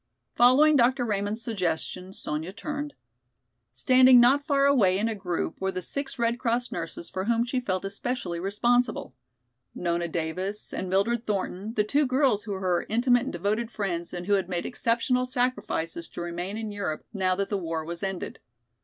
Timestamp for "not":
4.19-4.41